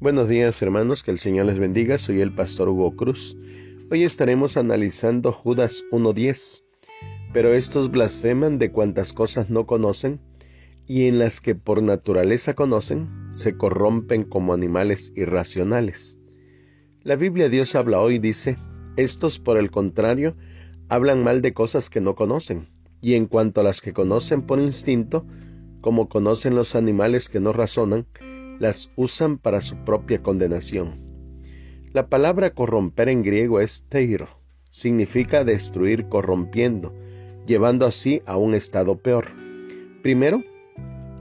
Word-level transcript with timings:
Buenos 0.00 0.28
días 0.28 0.60
hermanos, 0.60 1.04
que 1.04 1.12
el 1.12 1.20
Señor 1.20 1.46
les 1.46 1.58
bendiga, 1.58 1.98
soy 1.98 2.20
el 2.20 2.34
pastor 2.34 2.68
Hugo 2.68 2.96
Cruz. 2.96 3.36
Hoy 3.92 4.02
estaremos 4.02 4.56
analizando 4.56 5.30
Judas 5.30 5.84
1.10, 5.92 6.64
pero 7.32 7.54
estos 7.54 7.92
blasfeman 7.92 8.58
de 8.58 8.72
cuantas 8.72 9.12
cosas 9.12 9.50
no 9.50 9.66
conocen 9.66 10.20
y 10.88 11.06
en 11.06 11.20
las 11.20 11.40
que 11.40 11.54
por 11.54 11.80
naturaleza 11.80 12.54
conocen, 12.54 13.08
se 13.30 13.56
corrompen 13.56 14.24
como 14.24 14.52
animales 14.52 15.12
irracionales. 15.14 16.18
La 17.02 17.14
Biblia 17.14 17.48
Dios 17.48 17.76
habla 17.76 18.00
hoy 18.00 18.18
dice, 18.18 18.58
estos 18.96 19.38
por 19.38 19.56
el 19.56 19.70
contrario 19.70 20.34
hablan 20.88 21.22
mal 21.22 21.40
de 21.40 21.54
cosas 21.54 21.88
que 21.88 22.00
no 22.00 22.16
conocen, 22.16 22.68
y 23.00 23.14
en 23.14 23.26
cuanto 23.26 23.60
a 23.60 23.64
las 23.64 23.80
que 23.80 23.92
conocen 23.92 24.42
por 24.42 24.58
instinto, 24.58 25.24
como 25.80 26.08
conocen 26.08 26.56
los 26.56 26.74
animales 26.74 27.28
que 27.28 27.38
no 27.38 27.52
razonan, 27.52 28.06
las 28.58 28.90
usan 28.96 29.38
para 29.38 29.60
su 29.60 29.76
propia 29.84 30.22
condenación. 30.22 31.00
La 31.92 32.08
palabra 32.08 32.50
corromper 32.50 33.08
en 33.08 33.22
griego 33.22 33.60
es 33.60 33.84
teiro, 33.88 34.28
significa 34.68 35.44
destruir 35.44 36.08
corrompiendo, 36.08 36.92
llevando 37.46 37.86
así 37.86 38.22
a 38.26 38.36
un 38.36 38.54
estado 38.54 38.98
peor. 38.98 39.26
Primero, 40.02 40.42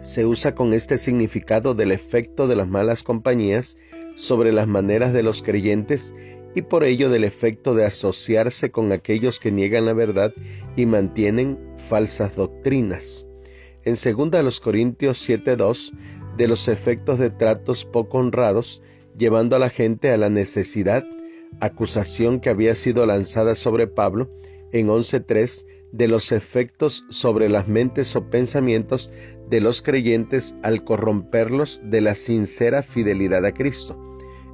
se 0.00 0.26
usa 0.26 0.54
con 0.54 0.72
este 0.72 0.98
significado 0.98 1.74
del 1.74 1.92
efecto 1.92 2.46
de 2.46 2.56
las 2.56 2.68
malas 2.68 3.02
compañías 3.02 3.76
sobre 4.14 4.52
las 4.52 4.68
maneras 4.68 5.12
de 5.12 5.22
los 5.22 5.42
creyentes 5.42 6.14
y 6.54 6.62
por 6.62 6.84
ello 6.84 7.10
del 7.10 7.24
efecto 7.24 7.74
de 7.74 7.84
asociarse 7.84 8.70
con 8.70 8.92
aquellos 8.92 9.40
que 9.40 9.50
niegan 9.50 9.86
la 9.86 9.92
verdad 9.92 10.32
y 10.76 10.86
mantienen 10.86 11.58
falsas 11.76 12.36
doctrinas. 12.36 13.26
En 13.84 13.94
2 13.94 14.60
Corintios 14.60 15.28
7:2 15.28 15.92
de 16.36 16.48
los 16.48 16.68
efectos 16.68 17.18
de 17.18 17.30
tratos 17.30 17.84
poco 17.84 18.18
honrados, 18.18 18.82
llevando 19.16 19.56
a 19.56 19.58
la 19.58 19.70
gente 19.70 20.10
a 20.10 20.16
la 20.16 20.30
necesidad, 20.30 21.04
acusación 21.60 22.40
que 22.40 22.50
había 22.50 22.74
sido 22.74 23.06
lanzada 23.06 23.54
sobre 23.54 23.86
Pablo 23.86 24.30
en 24.72 24.88
11.3 24.88 25.66
de 25.92 26.08
los 26.08 26.32
efectos 26.32 27.04
sobre 27.08 27.48
las 27.48 27.68
mentes 27.68 28.16
o 28.16 28.28
pensamientos 28.28 29.10
de 29.48 29.60
los 29.60 29.80
creyentes 29.80 30.56
al 30.62 30.82
corromperlos 30.82 31.80
de 31.84 32.00
la 32.00 32.16
sincera 32.16 32.82
fidelidad 32.82 33.44
a 33.44 33.52
Cristo. 33.52 33.96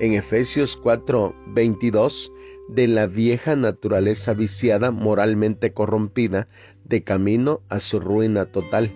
En 0.00 0.14
Efesios 0.14 0.80
4:22 0.82 2.32
de 2.68 2.88
la 2.88 3.06
vieja 3.06 3.54
naturaleza 3.54 4.32
viciada, 4.32 4.90
moralmente 4.90 5.72
corrompida, 5.72 6.48
de 6.84 7.02
camino 7.02 7.60
a 7.68 7.80
su 7.80 8.00
ruina 8.00 8.46
total 8.46 8.92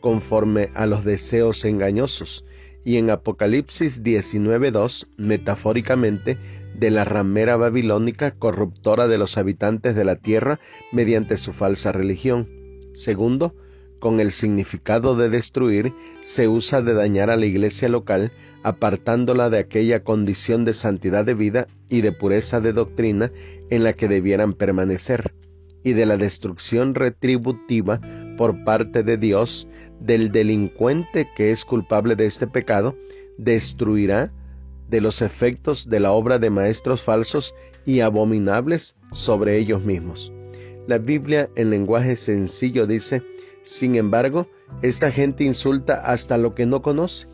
conforme 0.00 0.70
a 0.74 0.86
los 0.86 1.04
deseos 1.04 1.64
engañosos, 1.64 2.44
y 2.84 2.96
en 2.96 3.10
Apocalipsis 3.10 4.02
19.2, 4.02 5.08
metafóricamente, 5.16 6.38
de 6.78 6.90
la 6.90 7.04
ramera 7.04 7.56
babilónica 7.56 8.30
corruptora 8.30 9.08
de 9.08 9.18
los 9.18 9.36
habitantes 9.36 9.96
de 9.96 10.04
la 10.04 10.16
tierra 10.16 10.60
mediante 10.92 11.36
su 11.36 11.52
falsa 11.52 11.92
religión. 11.92 12.48
Segundo, 12.92 13.54
con 13.98 14.20
el 14.20 14.30
significado 14.30 15.16
de 15.16 15.28
destruir, 15.28 15.92
se 16.20 16.46
usa 16.46 16.82
de 16.82 16.94
dañar 16.94 17.30
a 17.30 17.36
la 17.36 17.46
iglesia 17.46 17.88
local, 17.88 18.32
apartándola 18.62 19.50
de 19.50 19.58
aquella 19.58 20.04
condición 20.04 20.64
de 20.64 20.74
santidad 20.74 21.24
de 21.24 21.34
vida 21.34 21.66
y 21.88 22.00
de 22.00 22.12
pureza 22.12 22.60
de 22.60 22.72
doctrina 22.72 23.32
en 23.70 23.84
la 23.84 23.92
que 23.92 24.08
debieran 24.08 24.52
permanecer, 24.52 25.34
y 25.82 25.92
de 25.92 26.06
la 26.06 26.16
destrucción 26.16 26.94
retributiva 26.94 28.00
por 28.36 28.64
parte 28.64 29.02
de 29.02 29.16
Dios 29.16 29.68
del 30.00 30.30
delincuente 30.30 31.28
que 31.36 31.50
es 31.50 31.64
culpable 31.64 32.16
de 32.16 32.26
este 32.26 32.46
pecado, 32.46 32.96
destruirá 33.36 34.32
de 34.88 35.00
los 35.00 35.22
efectos 35.22 35.88
de 35.88 36.00
la 36.00 36.12
obra 36.12 36.38
de 36.38 36.50
maestros 36.50 37.02
falsos 37.02 37.54
y 37.84 38.00
abominables 38.00 38.96
sobre 39.12 39.58
ellos 39.58 39.84
mismos. 39.84 40.32
La 40.86 40.98
Biblia 40.98 41.50
en 41.56 41.70
lenguaje 41.70 42.16
sencillo 42.16 42.86
dice, 42.86 43.22
sin 43.62 43.96
embargo, 43.96 44.48
esta 44.82 45.10
gente 45.10 45.44
insulta 45.44 45.94
hasta 45.94 46.38
lo 46.38 46.54
que 46.54 46.64
no 46.64 46.80
conoce. 46.80 47.28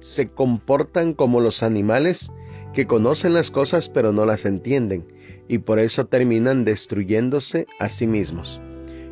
Se 0.00 0.28
comportan 0.28 1.14
como 1.14 1.40
los 1.40 1.62
animales 1.62 2.30
que 2.72 2.86
conocen 2.86 3.34
las 3.34 3.50
cosas 3.50 3.88
pero 3.88 4.12
no 4.12 4.26
las 4.26 4.44
entienden, 4.44 5.06
y 5.48 5.58
por 5.58 5.78
eso 5.78 6.06
terminan 6.06 6.64
destruyéndose 6.64 7.66
a 7.78 7.88
sí 7.88 8.06
mismos. 8.06 8.60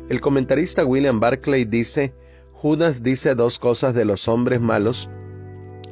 El 0.09 0.21
comentarista 0.21 0.85
William 0.85 1.19
Barclay 1.19 1.65
dice, 1.65 2.13
Judas 2.53 3.03
dice 3.03 3.35
dos 3.35 3.59
cosas 3.59 3.93
de 3.93 4.05
los 4.05 4.27
hombres 4.27 4.61
malos 4.61 5.09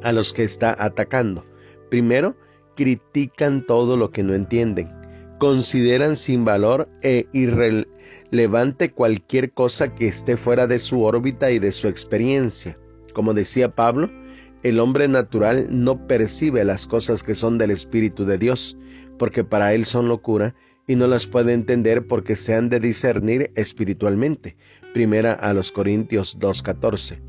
a 0.02 0.12
los 0.12 0.32
que 0.32 0.44
está 0.44 0.74
atacando. 0.78 1.44
Primero, 1.90 2.36
critican 2.76 3.64
todo 3.66 3.96
lo 3.96 4.10
que 4.10 4.22
no 4.22 4.34
entienden, 4.34 4.90
consideran 5.38 6.16
sin 6.16 6.44
valor 6.44 6.88
e 7.02 7.26
irrelevante 7.32 8.90
cualquier 8.90 9.52
cosa 9.52 9.94
que 9.94 10.08
esté 10.08 10.36
fuera 10.36 10.66
de 10.66 10.78
su 10.78 11.02
órbita 11.02 11.50
y 11.50 11.58
de 11.58 11.72
su 11.72 11.88
experiencia. 11.88 12.78
Como 13.14 13.34
decía 13.34 13.74
Pablo, 13.74 14.10
el 14.66 14.80
hombre 14.80 15.06
natural 15.06 15.68
no 15.70 16.08
percibe 16.08 16.64
las 16.64 16.88
cosas 16.88 17.22
que 17.22 17.36
son 17.36 17.56
del 17.56 17.70
Espíritu 17.70 18.24
de 18.24 18.36
Dios, 18.36 18.76
porque 19.16 19.44
para 19.44 19.72
él 19.74 19.84
son 19.84 20.08
locura 20.08 20.56
y 20.88 20.96
no 20.96 21.06
las 21.06 21.28
puede 21.28 21.52
entender 21.52 22.08
porque 22.08 22.34
se 22.34 22.52
han 22.52 22.68
de 22.68 22.80
discernir 22.80 23.52
espiritualmente. 23.54 24.56
Primera 24.92 25.34
a 25.34 25.54
los 25.54 25.70
Corintios 25.70 26.40
2.14. 26.40 27.20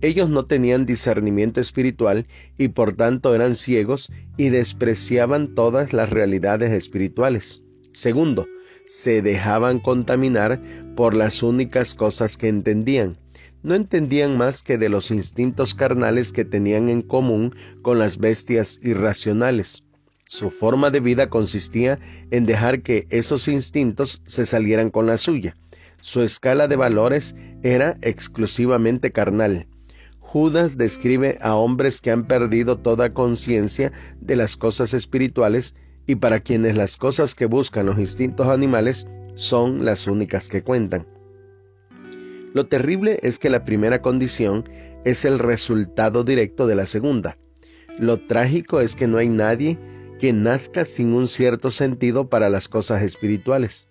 Ellos 0.00 0.30
no 0.30 0.46
tenían 0.46 0.84
discernimiento 0.84 1.60
espiritual 1.60 2.26
y 2.58 2.66
por 2.66 2.96
tanto 2.96 3.36
eran 3.36 3.54
ciegos 3.54 4.10
y 4.36 4.48
despreciaban 4.48 5.54
todas 5.54 5.92
las 5.92 6.10
realidades 6.10 6.72
espirituales. 6.72 7.62
Segundo, 7.92 8.48
se 8.84 9.22
dejaban 9.22 9.78
contaminar 9.78 10.60
por 10.96 11.14
las 11.14 11.44
únicas 11.44 11.94
cosas 11.94 12.36
que 12.36 12.48
entendían. 12.48 13.16
No 13.62 13.74
entendían 13.74 14.38
más 14.38 14.62
que 14.62 14.78
de 14.78 14.88
los 14.88 15.10
instintos 15.10 15.74
carnales 15.74 16.32
que 16.32 16.44
tenían 16.44 16.88
en 16.88 17.02
común 17.02 17.54
con 17.82 17.98
las 17.98 18.18
bestias 18.18 18.80
irracionales. 18.82 19.84
Su 20.24 20.50
forma 20.50 20.90
de 20.90 21.00
vida 21.00 21.28
consistía 21.28 21.98
en 22.30 22.46
dejar 22.46 22.82
que 22.82 23.06
esos 23.10 23.48
instintos 23.48 24.22
se 24.24 24.46
salieran 24.46 24.90
con 24.90 25.06
la 25.06 25.18
suya. 25.18 25.56
Su 26.00 26.22
escala 26.22 26.68
de 26.68 26.76
valores 26.76 27.34
era 27.62 27.98
exclusivamente 28.00 29.12
carnal. 29.12 29.66
Judas 30.20 30.78
describe 30.78 31.38
a 31.42 31.56
hombres 31.56 32.00
que 32.00 32.12
han 32.12 32.26
perdido 32.26 32.78
toda 32.78 33.12
conciencia 33.12 33.92
de 34.20 34.36
las 34.36 34.56
cosas 34.56 34.94
espirituales 34.94 35.74
y 36.06 36.14
para 36.14 36.40
quienes 36.40 36.76
las 36.76 36.96
cosas 36.96 37.34
que 37.34 37.46
buscan 37.46 37.86
los 37.86 37.98
instintos 37.98 38.46
animales 38.46 39.06
son 39.34 39.84
las 39.84 40.06
únicas 40.06 40.48
que 40.48 40.62
cuentan. 40.62 41.06
Lo 42.52 42.66
terrible 42.66 43.20
es 43.22 43.38
que 43.38 43.50
la 43.50 43.64
primera 43.64 44.02
condición 44.02 44.68
es 45.04 45.24
el 45.24 45.38
resultado 45.38 46.24
directo 46.24 46.66
de 46.66 46.74
la 46.74 46.86
segunda. 46.86 47.38
Lo 47.98 48.18
trágico 48.18 48.80
es 48.80 48.96
que 48.96 49.06
no 49.06 49.18
hay 49.18 49.28
nadie 49.28 49.78
que 50.18 50.32
nazca 50.32 50.84
sin 50.84 51.12
un 51.12 51.28
cierto 51.28 51.70
sentido 51.70 52.28
para 52.28 52.50
las 52.50 52.68
cosas 52.68 53.02
espirituales, 53.02 53.88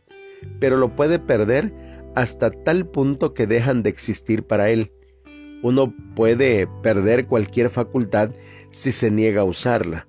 pero 0.59 0.77
lo 0.77 0.95
puede 0.95 1.19
perder 1.19 1.73
hasta 2.15 2.51
tal 2.51 2.85
punto 2.85 3.33
que 3.33 3.47
dejan 3.47 3.81
de 3.81 3.89
existir 3.89 4.43
para 4.43 4.69
él. 4.69 4.91
Uno 5.63 5.93
puede 6.15 6.67
perder 6.83 7.27
cualquier 7.27 7.69
facultad 7.69 8.31
si 8.71 8.91
se 8.91 9.09
niega 9.09 9.41
a 9.41 9.45
usarla. 9.45 10.07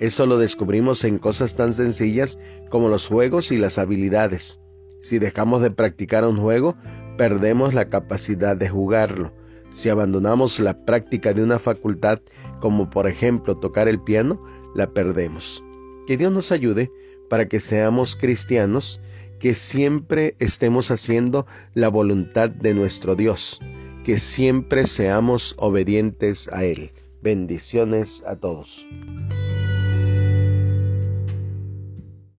Eso 0.00 0.26
lo 0.26 0.38
descubrimos 0.38 1.04
en 1.04 1.18
cosas 1.18 1.54
tan 1.54 1.74
sencillas 1.74 2.38
como 2.68 2.88
los 2.88 3.06
juegos 3.06 3.52
y 3.52 3.56
las 3.56 3.78
habilidades. 3.78 4.60
Si 5.00 5.18
dejamos 5.18 5.62
de 5.62 5.70
practicar 5.70 6.24
un 6.24 6.40
juego, 6.40 6.76
perdemos 7.16 7.74
la 7.74 7.88
capacidad 7.88 8.56
de 8.56 8.68
jugarlo. 8.68 9.32
Si 9.70 9.88
abandonamos 9.88 10.60
la 10.60 10.84
práctica 10.84 11.32
de 11.32 11.42
una 11.42 11.58
facultad, 11.58 12.20
como 12.60 12.90
por 12.90 13.08
ejemplo 13.08 13.56
tocar 13.56 13.88
el 13.88 14.00
piano, 14.00 14.42
la 14.74 14.90
perdemos. 14.92 15.64
Que 16.06 16.16
Dios 16.16 16.32
nos 16.32 16.52
ayude 16.52 16.90
para 17.30 17.48
que 17.48 17.60
seamos 17.60 18.16
cristianos, 18.16 19.00
que 19.38 19.54
siempre 19.54 20.36
estemos 20.38 20.90
haciendo 20.90 21.46
la 21.74 21.88
voluntad 21.88 22.50
de 22.50 22.74
nuestro 22.74 23.16
Dios, 23.16 23.60
que 24.04 24.18
siempre 24.18 24.86
seamos 24.86 25.54
obedientes 25.58 26.48
a 26.52 26.64
Él. 26.64 26.92
Bendiciones 27.22 28.22
a 28.26 28.36
todos. 28.36 28.86